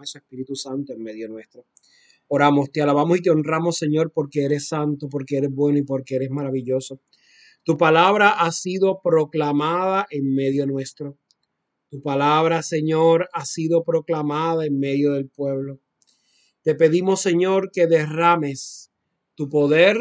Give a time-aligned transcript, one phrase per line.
[0.00, 1.66] derrame su Espíritu Santo en medio nuestro.
[2.28, 6.16] Oramos, te alabamos y te honramos, Señor, porque eres santo, porque eres bueno y porque
[6.16, 7.00] eres maravilloso.
[7.64, 11.18] Tu palabra ha sido proclamada en medio nuestro.
[11.90, 15.80] Tu palabra, Señor, ha sido proclamada en medio del pueblo.
[16.62, 18.92] Te pedimos, Señor, que derrames
[19.34, 19.96] tu poder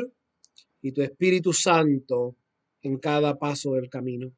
[0.82, 2.36] y tu Espíritu Santo
[2.82, 4.32] en cada paso del camino.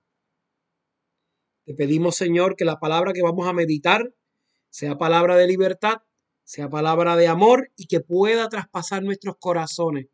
[1.65, 4.13] Te pedimos, Señor, que la palabra que vamos a meditar
[4.71, 6.01] sea palabra de libertad,
[6.43, 10.07] sea palabra de amor y que pueda traspasar nuestros corazones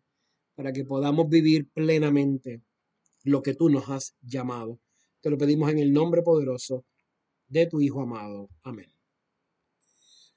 [0.55, 2.64] para que podamos vivir plenamente
[3.23, 4.80] lo que tú nos has llamado.
[5.22, 6.86] Te lo pedimos en el nombre poderoso
[7.48, 8.50] de tu Hijo amado.
[8.64, 8.91] Amén.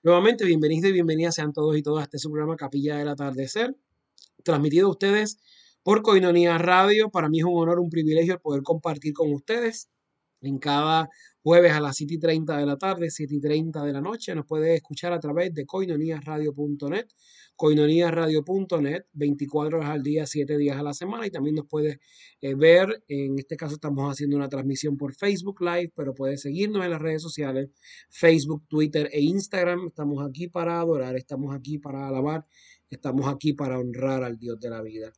[0.02, 3.74] Nuevamente, bienvenidos y bienvenidas sean todos y todas a este programa Capilla del Atardecer,
[4.44, 5.38] transmitido a ustedes
[5.82, 7.10] por Coinonía Radio.
[7.10, 9.88] Para mí es un honor, un privilegio poder compartir con ustedes
[10.42, 11.08] en cada
[11.42, 14.34] jueves a las 7 y 30 de la tarde, 7 y 30 de la noche.
[14.34, 17.06] Nos puede escuchar a través de coinoniasradio.net,
[17.56, 21.26] coinoniasradio.net, 24 horas al día, 7 días a la semana.
[21.26, 22.00] Y también nos puede
[22.40, 26.84] eh, ver, en este caso estamos haciendo una transmisión por Facebook Live, pero puede seguirnos
[26.84, 27.70] en las redes sociales,
[28.10, 29.88] Facebook, Twitter e Instagram.
[29.88, 32.46] Estamos aquí para adorar, estamos aquí para alabar,
[32.90, 35.12] estamos aquí para honrar al Dios de la vida.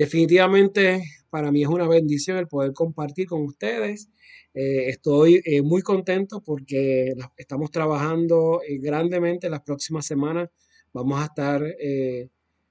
[0.00, 4.08] Definitivamente para mí es una bendición el poder compartir con ustedes.
[4.54, 10.48] Eh, estoy eh, muy contento porque estamos trabajando eh, grandemente las próximas semanas.
[10.94, 11.62] Vamos a estar,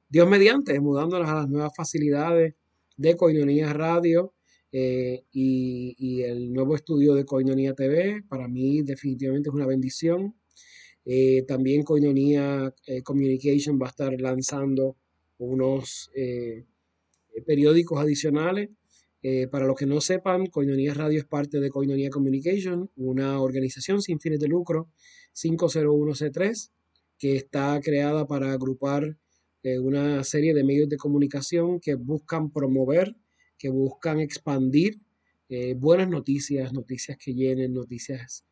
[0.10, 2.56] Dios mediante, mudándonos a las nuevas facilidades
[2.98, 4.34] de Coinonía Radio
[4.72, 8.24] y, y, el nuevo estudio de Coinonía TV.
[8.28, 10.36] Para mí definitivamente es una bendición.
[11.48, 14.98] también Coinonía Communication va a estar lanzando
[15.38, 16.10] unos
[17.42, 18.70] periódicos adicionales.
[19.22, 24.02] Eh, para los que no sepan, Coinonía Radio es parte de Coinonía Communication, una organización
[24.02, 24.90] sin fines de lucro
[25.36, 26.72] 501C3
[27.18, 29.18] que está creada para agrupar
[29.64, 33.16] eh, una serie de medios de comunicación que buscan promover,
[33.58, 35.00] que buscan expandir
[35.78, 38.46] buenas noticias, noticias que llenen, noticias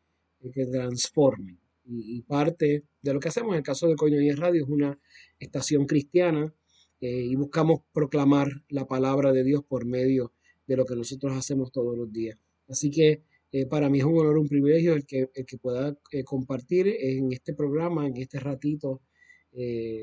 [0.52, 1.58] que transformen.
[1.90, 4.98] Y, parte de lo que hacemos en el caso de Coinonía Radio es una
[5.38, 6.52] estación cristiana
[7.00, 10.32] eh, y buscamos proclamar la palabra de Dios por medio
[10.66, 12.38] de lo que nosotros hacemos todos los días.
[12.68, 13.22] Así que
[13.52, 16.88] eh, para mí es un honor, un privilegio el que, el que pueda eh, compartir
[16.88, 19.02] en este programa, en este ratito,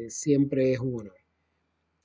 [0.10, 1.18] siempre es un honor.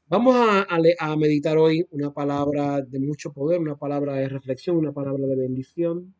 [0.06, 0.66] Vamos a,
[0.98, 5.36] a, meditar hoy una palabra de mucho poder, una palabra de reflexión, una palabra de
[5.36, 6.14] bendición,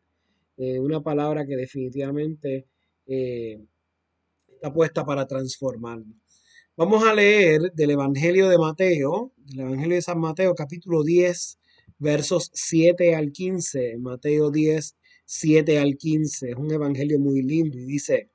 [0.57, 2.67] una palabra que definitivamente
[3.05, 6.30] está puesta para transformarnos.
[6.77, 11.59] Vamos a leer del Evangelio de Mateo, del Evangelio de San Mateo, capítulo 10,
[11.97, 13.97] versos 7 al 15.
[13.97, 14.95] Mateo 10,
[15.25, 16.51] 7 al 15.
[16.51, 18.31] Es un evangelio muy lindo y dice,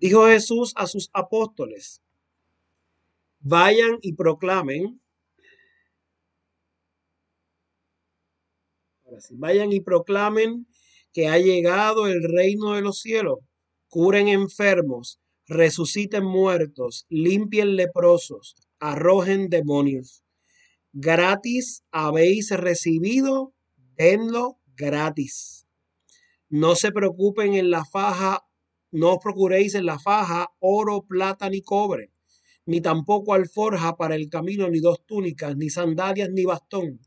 [0.00, 2.02] dijo Jesús a sus apóstoles,
[3.38, 5.00] vayan y proclamen.
[9.30, 10.66] vayan y proclamen
[11.12, 13.38] que ha llegado el reino de los cielos,
[13.88, 20.24] curen enfermos, resuciten muertos, limpien leprosos, arrojen demonios.
[20.92, 23.54] Gratis habéis recibido,
[23.96, 25.66] denlo gratis.
[26.48, 28.46] No se preocupen en la faja,
[28.90, 32.12] no os procuréis en la faja oro, plata ni cobre,
[32.64, 37.00] ni tampoco alforja para el camino, ni dos túnicas, ni sandalias, ni bastón.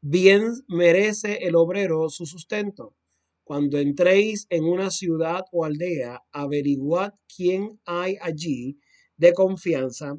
[0.00, 2.94] Bien merece el obrero su sustento
[3.44, 8.78] cuando entréis en una ciudad o aldea, averiguad quién hay allí
[9.16, 10.16] de confianza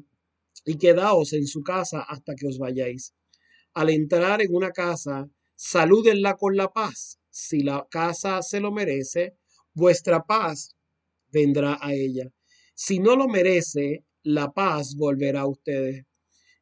[0.64, 3.14] y quedaos en su casa hasta que os vayáis.
[3.74, 7.18] Al entrar en una casa, salúdenla con la paz.
[7.28, 9.36] Si la casa se lo merece,
[9.74, 10.76] vuestra paz
[11.30, 12.32] vendrá a ella.
[12.74, 16.06] Si no lo merece, la paz volverá a ustedes.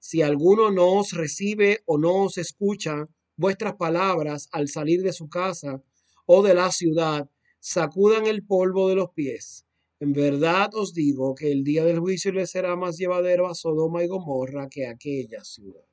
[0.01, 5.29] Si alguno no os recibe o no os escucha vuestras palabras al salir de su
[5.29, 5.83] casa,
[6.27, 7.29] o de la ciudad,
[7.61, 9.67] sacudan el polvo de los pies.
[10.01, 14.03] En verdad os digo que el día del juicio le será más llevadero a Sodoma
[14.05, 15.85] y Gomorra que a aquella ciudad.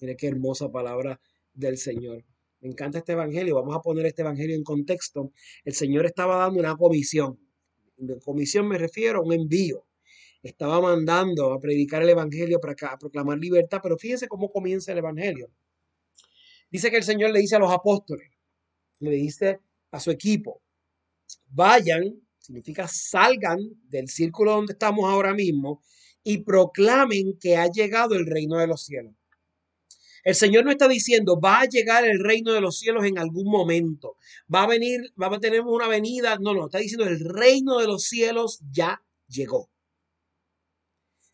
[0.00, 1.20] Mire qué hermosa palabra
[1.52, 2.24] del Señor.
[2.60, 3.54] Me encanta este evangelio.
[3.56, 5.32] Vamos a poner este evangelio en contexto.
[5.64, 7.38] El Señor estaba dando una comisión.
[8.24, 9.86] Comisión me refiero a un envío.
[10.42, 15.50] Estaba mandando a predicar el evangelio para proclamar libertad, pero fíjense cómo comienza el evangelio.
[16.70, 18.30] Dice que el Señor le dice a los apóstoles,
[19.10, 19.60] le dice
[19.90, 20.62] a su equipo,
[21.48, 23.58] vayan, significa salgan
[23.88, 25.82] del círculo donde estamos ahora mismo
[26.22, 29.14] y proclamen que ha llegado el reino de los cielos.
[30.24, 33.50] El Señor no está diciendo, va a llegar el reino de los cielos en algún
[33.50, 34.16] momento,
[34.52, 36.38] va a venir, va a tener una venida.
[36.40, 39.68] No, no, está diciendo, el reino de los cielos ya llegó.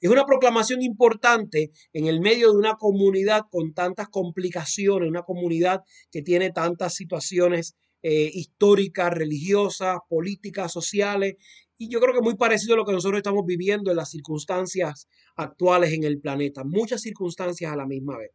[0.00, 5.82] Es una proclamación importante en el medio de una comunidad con tantas complicaciones, una comunidad
[6.10, 11.36] que tiene tantas situaciones eh, históricas, religiosas, políticas, sociales,
[11.76, 15.06] y yo creo que muy parecido a lo que nosotros estamos viviendo en las circunstancias
[15.36, 18.30] actuales en el planeta, muchas circunstancias a la misma vez.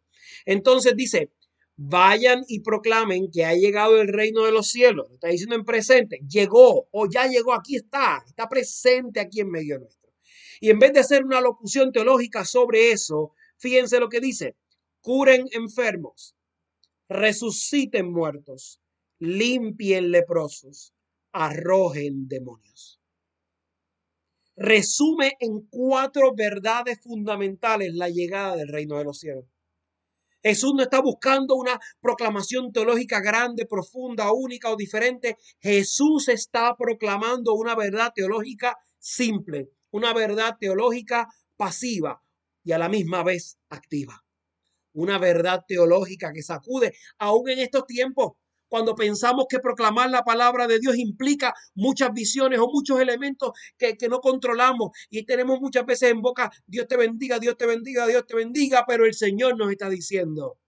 [0.45, 1.31] Entonces dice,
[1.75, 5.11] vayan y proclamen que ha llegado el reino de los cielos.
[5.11, 9.79] Está diciendo en presente, llegó o ya llegó, aquí está, está presente aquí en medio
[9.79, 10.04] nuestro.
[10.59, 14.55] Y en vez de hacer una locución teológica sobre eso, fíjense lo que dice,
[15.01, 16.35] curen enfermos,
[17.07, 18.79] resuciten muertos,
[19.19, 20.93] limpien leprosos,
[21.31, 22.99] arrojen demonios.
[24.57, 29.45] Resume en cuatro verdades fundamentales la llegada del reino de los cielos.
[30.41, 35.37] Jesús no está buscando una proclamación teológica grande, profunda, única o diferente.
[35.59, 42.21] Jesús está proclamando una verdad teológica simple, una verdad teológica pasiva
[42.65, 44.25] y a la misma vez activa.
[44.91, 48.33] Una verdad teológica que sacude, aún en estos tiempos,
[48.67, 53.95] cuando pensamos que proclamar la palabra de Dios implica muchas visiones o muchos elementos que,
[53.95, 58.05] que, no controlamos y tenemos muchas veces en boca, Dios te bendiga, Dios te bendiga,
[58.05, 60.59] Dios te bendiga, pero el Señor nos está diciendo,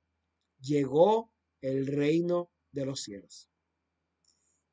[0.62, 3.50] llegó el reino de los cielos.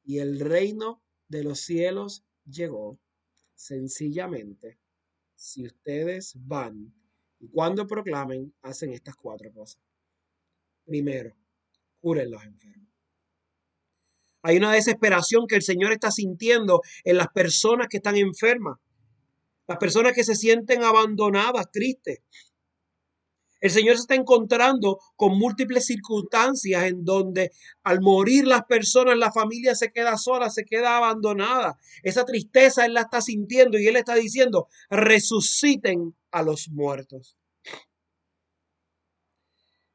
[0.04, 3.00] Y el reino de los cielos llegó
[3.54, 4.78] sencillamente
[5.34, 6.92] si ustedes van
[7.38, 9.80] y cuando proclamen hacen estas cuatro cosas.
[10.84, 11.36] Primero,
[12.00, 12.88] curen los enfermos.
[14.42, 18.78] Hay una desesperación que el Señor está sintiendo en las personas que están enfermas,
[19.66, 22.20] las personas que se sienten abandonadas, tristes.
[23.64, 27.50] El Señor se está encontrando con múltiples circunstancias en donde
[27.82, 31.78] al morir las personas, la familia se queda sola, se queda abandonada.
[32.02, 37.38] Esa tristeza Él la está sintiendo y Él está diciendo, resuciten a los muertos.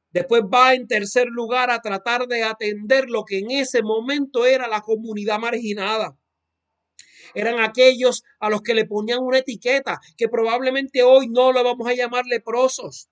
[0.10, 4.68] Después va en tercer lugar a tratar de atender lo que en ese momento era
[4.68, 6.18] la comunidad marginada.
[7.36, 11.88] Eran aquellos a los que le ponían una etiqueta que probablemente hoy no lo vamos
[11.88, 13.10] a llamar leprosos.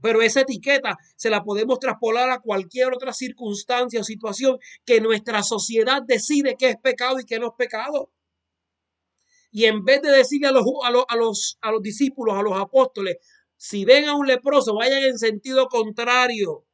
[0.00, 5.42] Pero esa etiqueta se la podemos traspolar a cualquier otra circunstancia o situación que nuestra
[5.42, 8.10] sociedad decide que es pecado y que no es pecado.
[9.50, 12.42] Y en vez de decirle a los, a los, a los, a los discípulos, a
[12.42, 13.16] los apóstoles,
[13.56, 16.64] si ven a un leproso, vayan en sentido contrario.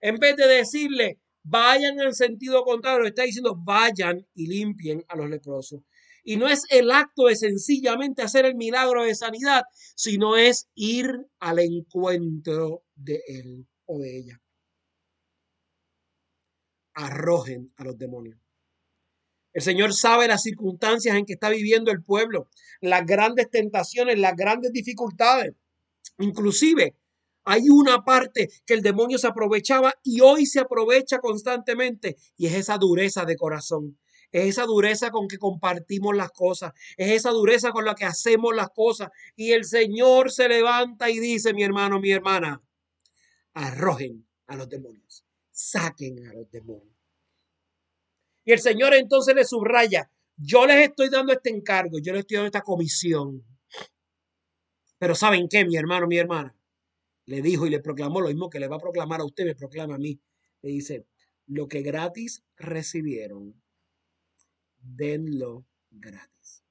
[0.00, 5.28] En vez de decirle, vayan en sentido contrario, está diciendo, vayan y limpien a los
[5.28, 5.80] leprosos.
[6.28, 9.62] Y no es el acto de sencillamente hacer el milagro de sanidad,
[9.96, 11.08] sino es ir
[11.38, 14.42] al encuentro de él o de ella.
[16.92, 18.38] Arrojen a los demonios.
[19.54, 22.50] El Señor sabe las circunstancias en que está viviendo el pueblo,
[22.82, 25.54] las grandes tentaciones, las grandes dificultades.
[26.18, 26.94] Inclusive
[27.44, 32.54] hay una parte que el demonio se aprovechaba y hoy se aprovecha constantemente y es
[32.54, 33.96] esa dureza de corazón.
[34.30, 36.72] Es esa dureza con que compartimos las cosas.
[36.96, 39.10] Es esa dureza con la que hacemos las cosas.
[39.36, 42.62] Y el Señor se levanta y dice, mi hermano, mi hermana,
[43.54, 45.24] arrojen a los demonios.
[45.50, 46.96] Saquen a los demonios.
[48.44, 52.36] Y el Señor entonces le subraya, yo les estoy dando este encargo, yo les estoy
[52.36, 53.44] dando esta comisión.
[54.98, 56.56] Pero ¿saben qué, mi hermano, mi hermana?
[57.26, 59.54] Le dijo y le proclamó lo mismo que le va a proclamar a usted, me
[59.54, 60.18] proclama a mí.
[60.62, 61.06] Le dice,
[61.46, 63.60] lo que gratis recibieron,
[64.80, 66.62] denlo gratis.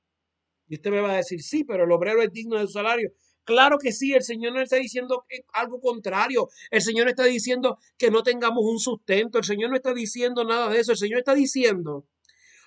[0.67, 3.11] Y usted me va a decir, sí, pero el obrero es digno de su salario.
[3.43, 6.49] Claro que sí, el Señor no está diciendo algo contrario.
[6.69, 9.37] El Señor no está diciendo que no tengamos un sustento.
[9.37, 10.91] El Señor no está diciendo nada de eso.
[10.91, 12.05] El Señor está diciendo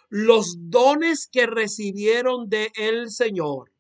[0.09, 3.71] los dones que recibieron de el Señor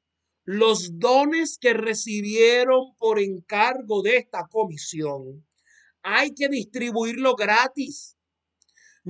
[0.52, 5.46] los dones que recibieron por encargo de esta comisión,
[6.02, 8.16] hay que distribuirlo gratis.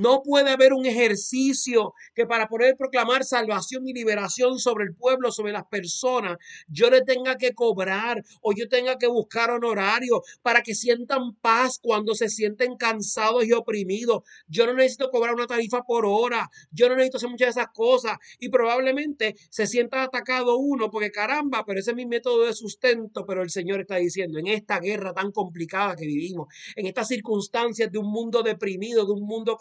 [0.00, 5.30] No puede haber un ejercicio que para poder proclamar salvación y liberación sobre el pueblo,
[5.30, 6.38] sobre las personas,
[6.68, 11.78] yo le tenga que cobrar o yo tenga que buscar honorario para que sientan paz
[11.82, 14.22] cuando se sienten cansados y oprimidos.
[14.48, 16.48] Yo no necesito cobrar una tarifa por hora.
[16.70, 18.16] Yo no necesito hacer muchas de esas cosas.
[18.38, 23.26] Y probablemente se sienta atacado uno porque caramba, pero ese es mi método de sustento.
[23.26, 27.92] Pero el Señor está diciendo, en esta guerra tan complicada que vivimos, en estas circunstancias
[27.92, 29.58] de un mundo deprimido, de un mundo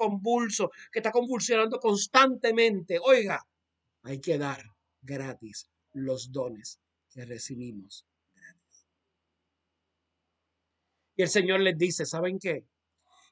[0.91, 2.99] que está convulsionando constantemente.
[2.99, 3.45] Oiga,
[4.03, 4.63] hay que dar
[5.01, 8.05] gratis los dones que recibimos
[11.19, 12.63] Y el Señor les dice, ¿saben qué?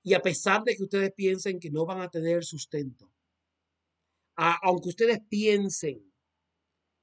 [0.03, 3.09] Y a pesar de que ustedes piensen que no van a tener sustento,
[4.35, 6.13] aunque ustedes piensen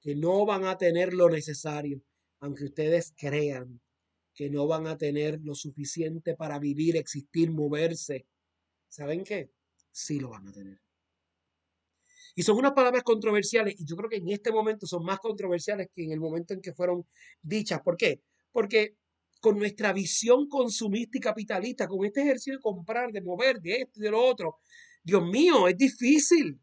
[0.02, 2.02] que no van a tener lo necesario,
[2.40, 3.80] aunque ustedes crean
[4.34, 8.26] que no van a tener lo suficiente para vivir, existir, moverse,
[8.90, 9.48] ¿saben qué?
[9.94, 10.80] Sí lo van a tener.
[12.34, 15.88] Y son unas palabras controversiales y yo creo que en este momento son más controversiales
[15.94, 17.06] que en el momento en que fueron
[17.40, 17.80] dichas.
[17.80, 18.22] ¿Por qué?
[18.50, 18.96] Porque
[19.40, 24.00] con nuestra visión consumista y capitalista, con este ejercicio de comprar, de mover, de esto
[24.00, 24.58] y de lo otro,
[25.04, 26.60] Dios mío, es difícil.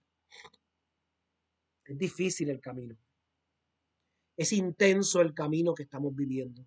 [1.86, 2.98] Es difícil el camino.
[4.36, 6.66] Es intenso el camino que estamos viviendo.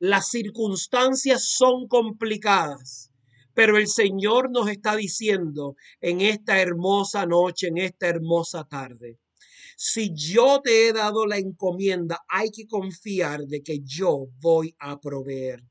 [0.00, 3.10] Las circunstancias son complicadas,
[3.56, 9.18] pero el Señor nos está diciendo en esta hermosa noche, en esta hermosa tarde,
[9.78, 15.00] si yo te he dado la encomienda, hay que confiar de que yo voy a
[15.00, 15.64] proveer.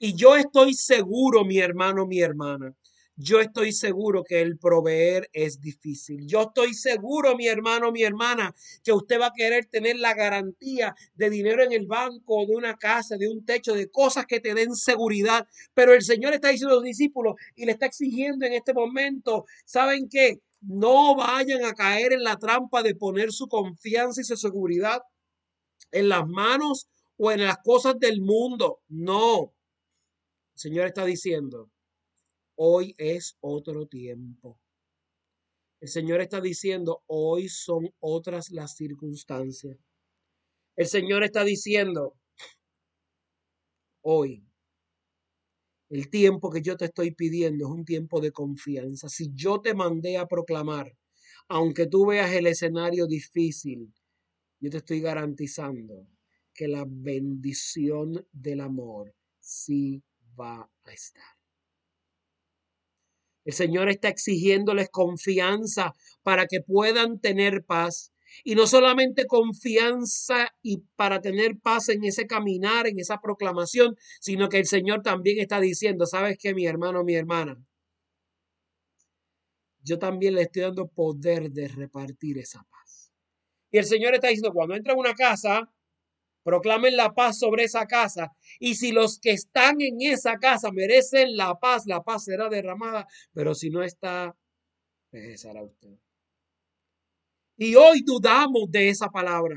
[0.00, 2.74] Y yo estoy seguro, mi hermano, mi hermana,
[3.22, 6.26] yo estoy seguro que el proveer es difícil.
[6.26, 10.94] Yo estoy seguro, mi hermano, mi hermana, que usted va a querer tener la garantía
[11.14, 14.54] de dinero en el banco, de una casa, de un techo, de cosas que te
[14.54, 15.46] den seguridad.
[15.74, 19.44] Pero el Señor está diciendo a los discípulos y le está exigiendo en este momento,
[19.66, 20.40] ¿saben qué?
[20.62, 25.02] No vayan a caer en la trampa de poner su confianza y su seguridad
[25.92, 28.80] en las manos o en las cosas del mundo.
[28.88, 29.52] No.
[30.54, 31.68] El Señor está diciendo,
[32.62, 34.60] Hoy es otro tiempo.
[35.80, 39.78] El Señor está diciendo, hoy son otras las circunstancias.
[40.76, 42.18] El Señor está diciendo,
[44.02, 44.46] hoy,
[45.88, 49.08] el tiempo que yo te estoy pidiendo es un tiempo de confianza.
[49.08, 50.94] Si yo te mandé a proclamar,
[51.48, 53.90] aunque tú veas el escenario difícil,
[54.60, 56.06] yo te estoy garantizando
[56.52, 60.02] que la bendición del amor sí
[60.38, 61.39] va a estar.
[63.44, 68.12] El Señor está exigiéndoles confianza para que puedan tener paz.
[68.44, 74.48] Y no solamente confianza y para tener paz en ese caminar, en esa proclamación, sino
[74.48, 77.56] que el Señor también está diciendo, ¿sabes qué, mi hermano, mi hermana?
[79.82, 83.12] Yo también le estoy dando poder de repartir esa paz.
[83.72, 85.68] Y el Señor está diciendo, cuando entra a una casa,
[86.42, 88.32] proclamen la paz sobre esa casa.
[88.58, 93.06] Y si los que están en esa casa merecen la paz, la paz será derramada.
[93.32, 94.36] Pero si no está,
[95.12, 95.98] regresará usted.
[97.56, 99.56] Y hoy dudamos de esa palabra.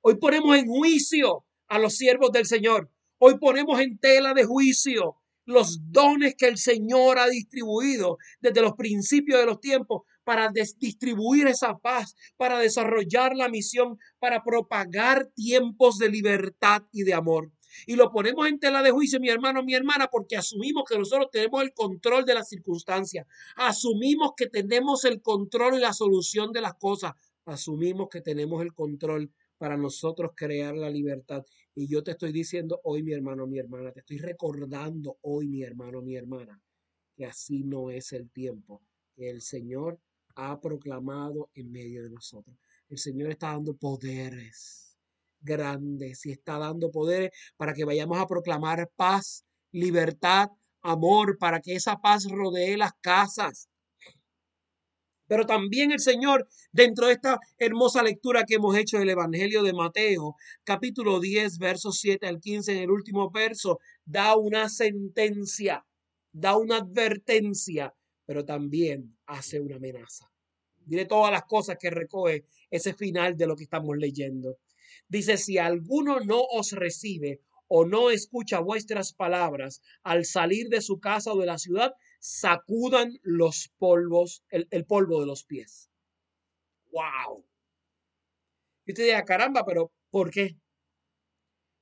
[0.00, 2.90] Hoy ponemos en juicio a los siervos del Señor.
[3.18, 8.74] Hoy ponemos en tela de juicio los dones que el Señor ha distribuido desde los
[8.74, 15.96] principios de los tiempos para distribuir esa paz, para desarrollar la misión, para propagar tiempos
[15.96, 17.50] de libertad y de amor.
[17.86, 21.30] Y lo ponemos en tela de juicio, mi hermano, mi hermana, porque asumimos que nosotros
[21.32, 23.26] tenemos el control de las circunstancias.
[23.56, 27.12] Asumimos que tenemos el control y la solución de las cosas.
[27.46, 31.42] Asumimos que tenemos el control para nosotros crear la libertad.
[31.74, 35.62] Y yo te estoy diciendo hoy, mi hermano, mi hermana, te estoy recordando hoy, mi
[35.62, 36.60] hermano, mi hermana,
[37.16, 38.82] que así no es el tiempo,
[39.16, 39.98] el Señor
[40.38, 42.56] ha proclamado en medio de nosotros.
[42.88, 44.96] El Señor está dando poderes
[45.40, 50.48] grandes y está dando poderes para que vayamos a proclamar paz, libertad,
[50.82, 53.68] amor, para que esa paz rodee las casas,
[55.28, 59.74] pero también el Señor, dentro de esta hermosa lectura que hemos hecho del Evangelio de
[59.74, 65.84] Mateo, capítulo 10, versos 7 al 15, en el último verso, da una sentencia,
[66.32, 67.92] da una advertencia,
[68.28, 70.30] pero también hace una amenaza.
[70.84, 74.58] Diré todas las cosas que recoge ese final de lo que estamos leyendo.
[75.08, 81.00] Dice, si alguno no os recibe o no escucha vuestras palabras al salir de su
[81.00, 85.88] casa o de la ciudad, sacudan los polvos, el, polvo de los pies.
[86.92, 87.46] ¡Wow!
[88.84, 90.58] Y usted dirá, caramba, pero ¿por qué?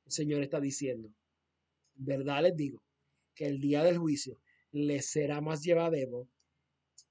[0.05, 1.13] El Señor está diciendo,
[1.97, 2.85] verdad les digo,
[3.35, 6.29] que el día del juicio les será más llevadero,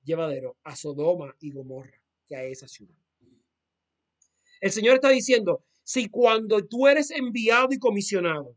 [0.06, 2.96] llevadero a Sodoma y Gomorra que a esa ciudad.
[4.62, 8.56] El Señor está diciendo, si cuando tú eres enviado y comisionado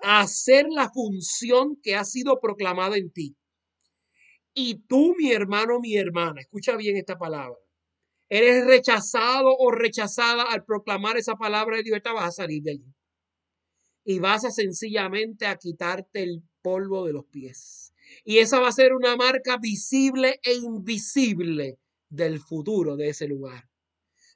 [0.00, 3.36] a hacer la función que ha sido proclamada en ti,
[4.54, 7.58] y tú, mi hermano, mi hermana, escucha bien esta palabra,
[8.28, 12.94] eres rechazado o rechazada al proclamar esa palabra de libertad, vas a salir de allí.
[14.04, 17.92] Y vas a sencillamente a quitarte el polvo de los pies.
[18.24, 23.68] Y esa va a ser una marca visible e invisible del futuro de ese lugar.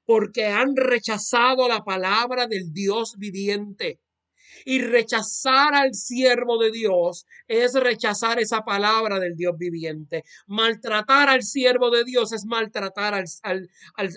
[0.05, 4.01] Porque han rechazado la palabra del Dios viviente.
[4.65, 10.23] Y rechazar al siervo de Dios es rechazar esa palabra del Dios viviente.
[10.47, 13.69] Maltratar al siervo de Dios es maltratar al,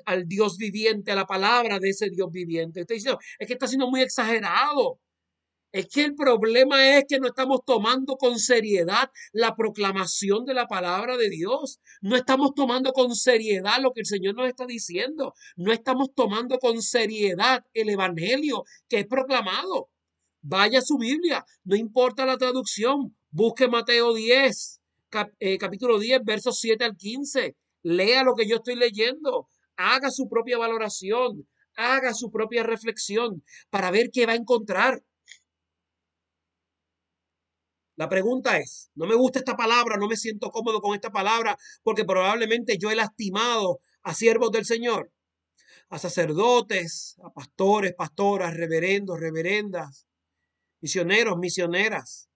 [0.06, 2.82] al, Dios viviente, a la palabra de ese Dios viviente.
[2.82, 5.00] Estoy diciendo, es que está siendo muy exagerado.
[5.78, 10.66] Es que el problema es que no estamos tomando con seriedad la proclamación de la
[10.66, 11.80] palabra de Dios.
[12.02, 15.36] No estamos tomando con seriedad lo que el Señor nos está diciendo.
[15.56, 19.92] No estamos tomando con seriedad el Evangelio que es proclamado.
[20.42, 23.16] Vaya a su Biblia, no importa la traducción.
[23.30, 24.82] Busque Mateo 10,
[25.38, 27.56] eh, capítulo 10, versos 7 al 15.
[27.84, 29.48] Lea lo que yo estoy leyendo.
[29.76, 31.48] Haga su propia valoración.
[31.76, 35.04] Haga su propia reflexión para ver qué va a encontrar.
[37.98, 41.58] La pregunta es, no me gusta esta palabra, no me siento cómodo con esta palabra,
[41.82, 45.12] porque probablemente yo he lastimado a siervos del Señor,
[45.90, 50.06] a sacerdotes, a pastores, pastoras, reverendos, reverendas,
[50.80, 52.30] misioneros, misioneras.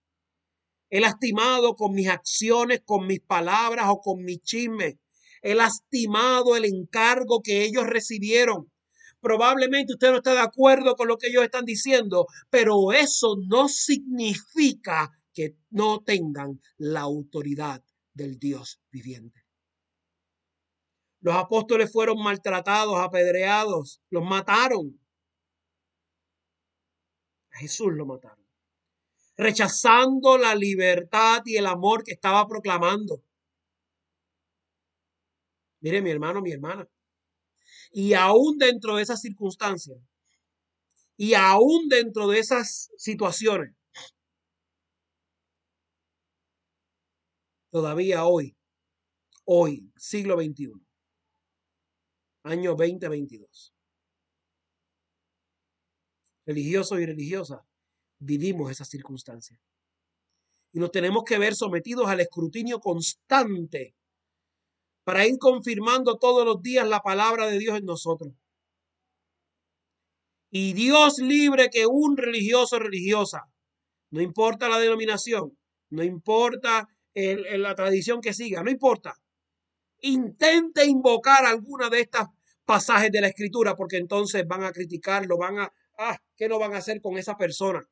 [0.90, 4.98] He lastimado con mis acciones, con mis palabras o con mi chisme.
[5.42, 8.72] He lastimado el encargo que ellos recibieron.
[9.20, 13.68] Probablemente usted no está de acuerdo con lo que ellos están diciendo, pero eso no
[13.68, 19.44] significa que no tengan la autoridad del Dios viviente.
[21.20, 25.00] Los apóstoles fueron maltratados, apedreados, los mataron.
[27.52, 28.44] A Jesús lo mataron.
[29.36, 33.22] Rechazando la libertad y el amor que estaba proclamando.
[35.80, 36.88] Mire, mi hermano, mi hermana.
[37.92, 39.98] Y aún dentro de esas circunstancias,
[41.16, 43.76] y aún dentro de esas situaciones,
[47.72, 48.54] todavía hoy,
[49.46, 50.72] hoy, siglo XXI,
[52.44, 53.74] año 2022.
[56.44, 57.60] Religiosos y religiosas,
[58.18, 59.58] vivimos esas circunstancias.
[60.74, 63.94] Y nos tenemos que ver sometidos al escrutinio constante
[65.04, 68.34] para ir confirmando todos los días la palabra de Dios en nosotros.
[70.50, 73.50] Y Dios libre que un religioso religiosa,
[74.10, 75.56] no importa la denominación,
[75.88, 79.14] no importa en, la tradición que siga, no importa.
[80.00, 82.28] Intente invocar alguna de estas
[82.64, 86.74] pasajes de la escritura porque entonces van a criticarlo, van a, ah, ¿qué no van
[86.74, 87.86] a hacer con esa persona?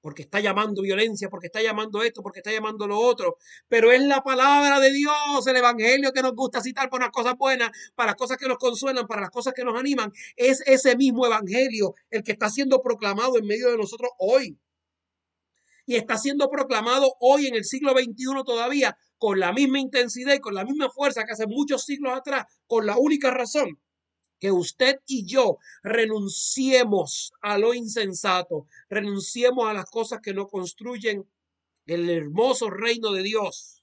[0.00, 3.38] Porque está llamando violencia, porque está llamando esto, porque está llamando lo otro.
[3.68, 7.36] Pero es la palabra de Dios, el evangelio que nos gusta citar para las cosas
[7.38, 10.12] buenas, para las cosas que nos consuelan, para las cosas que nos animan.
[10.36, 14.58] Es ese mismo evangelio el que está siendo proclamado en medio de nosotros hoy
[15.86, 20.40] y está siendo proclamado hoy en el siglo XXI todavía con la misma intensidad y
[20.40, 23.78] con la misma fuerza que hace muchos siglos atrás, con la única razón
[24.38, 31.26] que usted y yo renunciemos a lo insensato, renunciemos a las cosas que no construyen
[31.86, 33.82] el hermoso reino de Dios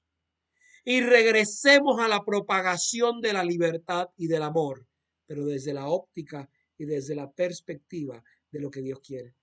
[0.84, 4.86] y regresemos a la propagación de la libertad y del amor,
[5.26, 9.36] pero desde la óptica y desde la perspectiva de lo que Dios quiere.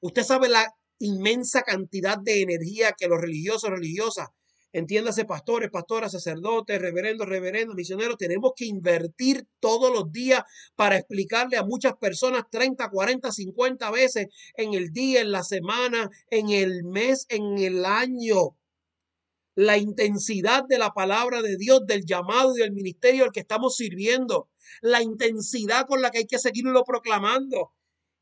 [0.00, 0.64] Usted sabe la
[1.00, 4.28] inmensa cantidad de energía que los religiosos, religiosas,
[4.72, 10.42] entiéndase pastores, pastoras, sacerdotes, reverendos, reverendos, misioneros, tenemos que invertir todos los días
[10.76, 16.10] para explicarle a muchas personas 30, 40, 50 veces en el día, en la semana,
[16.30, 18.56] en el mes, en el año.
[19.56, 23.74] La intensidad de la palabra de Dios, del llamado y del ministerio al que estamos
[23.74, 24.48] sirviendo.
[24.80, 27.72] La intensidad con la que hay que seguirlo proclamando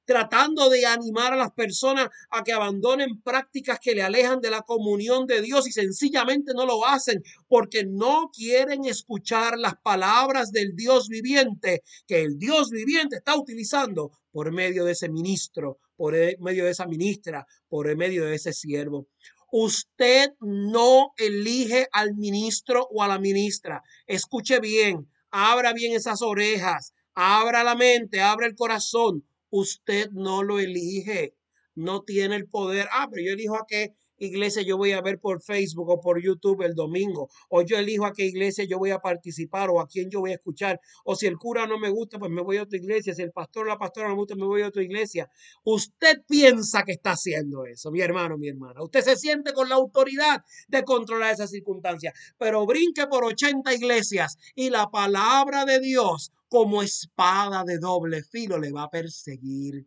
[0.07, 4.63] tratando de animar a las personas a que abandonen prácticas que le alejan de la
[4.63, 10.75] comunión de Dios y sencillamente no lo hacen porque no quieren escuchar las palabras del
[10.75, 16.37] Dios viviente que el Dios viviente está utilizando por medio de ese ministro, por e,
[16.41, 19.09] medio de esa ministra, por medio de ese siervo.
[19.51, 23.83] Usted no elige al ministro o a la ministra.
[24.07, 29.27] Escuche bien, abra bien esas orejas, abra la mente, abra el corazón.
[29.59, 31.35] Usted no lo elige,
[31.75, 32.89] no tiene el poder.
[32.93, 36.23] Ah, pero yo elijo a qué iglesia yo voy a ver por Facebook o por
[36.23, 39.87] YouTube el domingo, o yo elijo a qué iglesia yo voy a participar o a
[39.87, 42.59] quién yo voy a escuchar, o si el cura no me gusta, pues me voy
[42.59, 44.69] a otra iglesia, si el pastor o la pastora no me gusta, me voy a
[44.69, 45.31] otra iglesia.
[45.65, 48.83] Usted piensa que está haciendo eso, mi hermano, mi hermana.
[48.83, 54.37] Usted se siente con la autoridad de controlar esas circunstancias, pero brinque por 80 iglesias
[54.55, 59.87] y la palabra de Dios como espada de doble filo le va a perseguir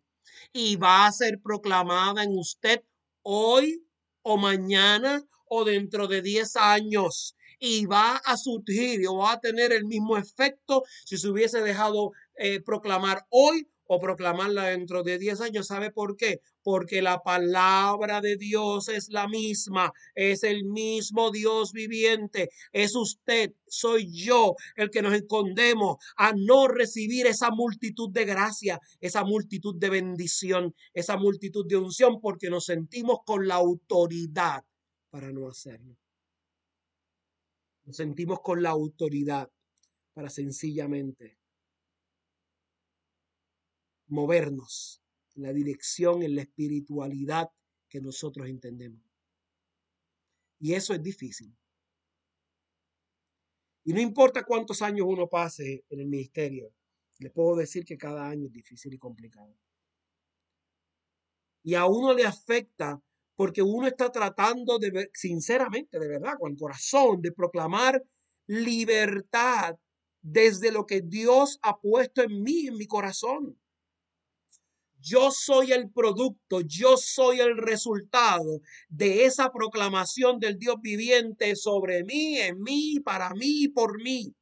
[0.54, 2.82] y va a ser proclamada en usted
[3.24, 3.84] hoy
[4.22, 7.36] o mañana o dentro de 10 años.
[7.60, 12.12] Y va a surgir o va a tener el mismo efecto si se hubiese dejado
[12.36, 15.67] eh, proclamar hoy o proclamarla dentro de 10 años.
[15.67, 16.41] ¿Sabe por qué?
[16.62, 23.52] Porque la palabra de Dios es la misma, es el mismo Dios viviente, es usted,
[23.67, 29.75] soy yo el que nos escondemos a no recibir esa multitud de gracia, esa multitud
[29.75, 34.63] de bendición, esa multitud de unción, porque nos sentimos con la autoridad
[35.10, 35.97] para no hacerlo.
[37.86, 39.49] Nos sentimos con la autoridad
[40.13, 41.38] para sencillamente
[44.10, 45.02] movernos
[45.36, 47.50] en la dirección, en la espiritualidad
[47.88, 49.02] que nosotros entendemos.
[50.60, 51.56] Y eso es difícil.
[53.86, 56.74] Y no importa cuántos años uno pase en el ministerio,
[57.19, 59.56] le puedo decir que cada año es difícil y complicado.
[61.63, 63.02] Y a uno le afecta
[63.36, 68.04] porque uno está tratando de sinceramente, de verdad, con el corazón, de proclamar
[68.48, 69.78] libertad
[70.22, 73.58] desde lo que Dios ha puesto en mí, en mi corazón.
[75.02, 82.04] Yo soy el producto, yo soy el resultado de esa proclamación del Dios viviente sobre
[82.04, 84.34] mí, en mí, para mí, por mí.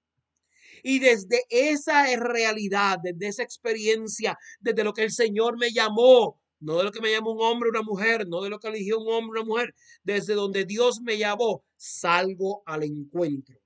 [0.83, 6.77] Y desde esa realidad, desde esa experiencia, desde lo que el Señor me llamó, no
[6.77, 8.99] de lo que me llamó un hombre o una mujer, no de lo que eligió
[8.99, 13.59] un hombre o una mujer, desde donde Dios me llamó, salgo al encuentro.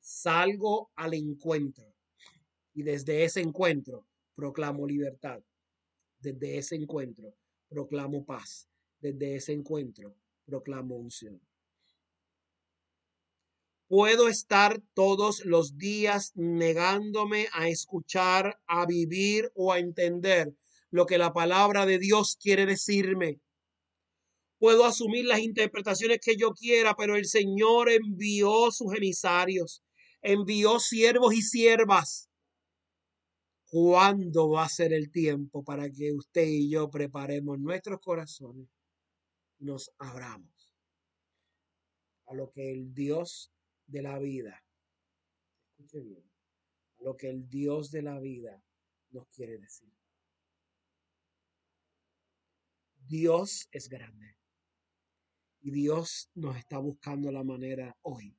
[0.00, 1.92] Salgo al encuentro.
[2.72, 5.40] Y desde ese encuentro proclamo libertad.
[6.26, 7.36] Desde ese encuentro
[7.68, 8.68] proclamo paz.
[8.98, 11.40] Desde ese encuentro proclamo unción.
[13.86, 20.52] Puedo estar todos los días negándome a escuchar, a vivir o a entender
[20.90, 23.38] lo que la palabra de Dios quiere decirme.
[24.58, 29.84] Puedo asumir las interpretaciones que yo quiera, pero el Señor envió sus emisarios,
[30.22, 32.28] envió siervos y siervas
[33.68, 38.68] ¿Cuándo va a ser el tiempo para que usted y yo preparemos nuestros corazones
[39.58, 40.76] nos abramos
[42.26, 43.52] a lo que el Dios
[43.86, 44.64] de la vida,
[45.70, 46.30] escuche bien,
[46.98, 48.62] a lo que el Dios de la vida
[49.10, 49.92] nos quiere decir?
[53.08, 54.36] Dios es grande
[55.60, 58.36] y Dios nos está buscando la manera hoy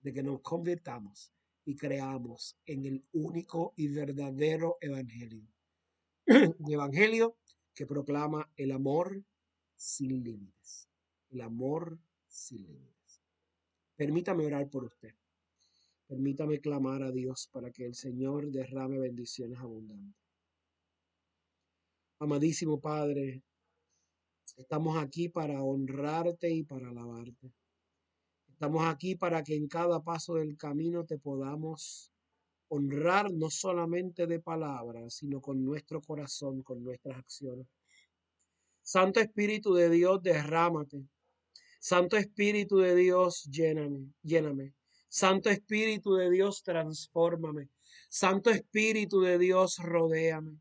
[0.00, 1.32] de que nos convirtamos
[1.64, 5.46] y creamos en el único y verdadero evangelio.
[6.26, 7.36] Un evangelio
[7.74, 9.22] que proclama el amor
[9.74, 10.88] sin límites.
[11.30, 13.20] El amor sin límites.
[13.96, 15.14] Permítame orar por usted.
[16.06, 20.20] Permítame clamar a Dios para que el Señor derrame bendiciones abundantes.
[22.18, 23.42] Amadísimo Padre,
[24.56, 27.52] estamos aquí para honrarte y para alabarte.
[28.60, 32.12] Estamos aquí para que en cada paso del camino te podamos
[32.68, 37.66] honrar no solamente de palabras, sino con nuestro corazón, con nuestras acciones.
[38.82, 41.02] Santo Espíritu de Dios, derrámate.
[41.78, 44.74] Santo Espíritu de Dios, lléname, lléname.
[45.08, 47.70] Santo Espíritu de Dios, transfórmame.
[48.10, 50.58] Santo Espíritu de Dios, rodéame.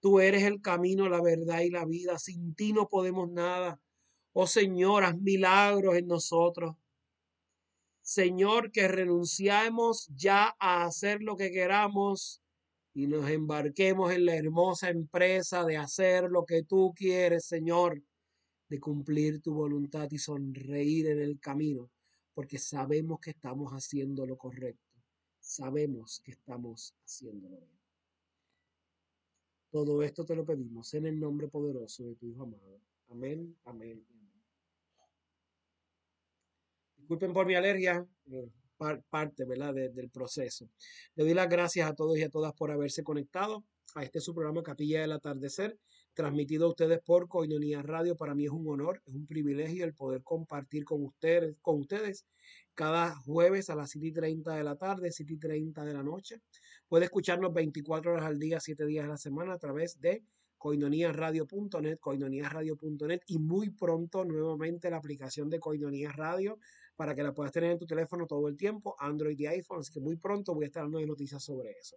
[0.00, 2.18] Tú eres el camino, la verdad y la vida.
[2.18, 3.80] Sin ti no podemos nada.
[4.34, 6.76] Oh Señor, haz milagros en nosotros.
[8.08, 12.40] Señor, que renunciamos ya a hacer lo que queramos
[12.94, 18.02] y nos embarquemos en la hermosa empresa de hacer lo que tú quieres, Señor,
[18.70, 21.90] de cumplir tu voluntad y sonreír en el camino,
[22.32, 25.02] porque sabemos que estamos haciendo lo correcto,
[25.38, 27.78] sabemos que estamos haciéndolo bien.
[29.70, 32.80] Todo esto te lo pedimos en el nombre poderoso de tu Hijo amado.
[33.10, 34.02] Amén, amén
[37.08, 38.50] disculpen por mi alergia, eh,
[39.08, 39.72] parte ¿verdad?
[39.72, 40.68] del proceso.
[41.14, 44.34] Le doy las gracias a todos y a todas por haberse conectado a este su
[44.34, 45.78] programa Capilla del Atardecer,
[46.12, 48.14] transmitido a ustedes por Coinonía Radio.
[48.14, 52.26] Para mí es un honor, es un privilegio el poder compartir con ustedes, con ustedes
[52.74, 56.02] cada jueves a las 7 y 30 de la tarde, 7 y 30 de la
[56.02, 56.42] noche.
[56.88, 60.22] Puede escucharnos 24 horas al día, 7 días a la semana a través de
[60.58, 66.58] coinoniasradio.net, coinoniasradio.net y muy pronto nuevamente la aplicación de Coinonías Radio
[66.96, 69.92] para que la puedas tener en tu teléfono todo el tiempo, Android y iPhone, así
[69.92, 71.96] que muy pronto voy a estar dando noticias sobre eso.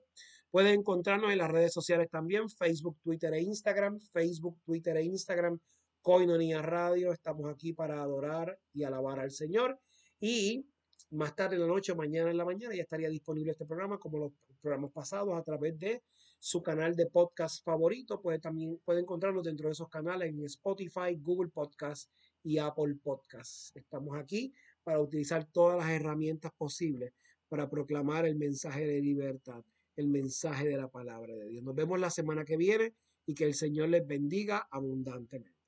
[0.51, 5.59] Puedes encontrarnos en las redes sociales también, Facebook, Twitter e Instagram, Facebook, Twitter e Instagram,
[6.01, 9.79] Coinonía Radio, estamos aquí para adorar y alabar al Señor.
[10.19, 10.67] Y
[11.11, 14.17] más tarde en la noche mañana en la mañana ya estaría disponible este programa como
[14.17, 16.03] los programas pasados a través de
[16.41, 18.19] su canal de podcast favorito.
[18.19, 22.09] Puede también puede encontrarnos dentro de esos canales en Spotify, Google Podcast
[22.41, 23.77] y Apple Podcast.
[23.77, 24.51] Estamos aquí
[24.83, 27.13] para utilizar todas las herramientas posibles
[27.47, 29.63] para proclamar el mensaje de libertad,
[29.95, 31.63] el mensaje de la palabra de Dios.
[31.63, 32.95] Nos vemos la semana que viene
[33.27, 35.60] y que el Señor les bendiga abundantemente.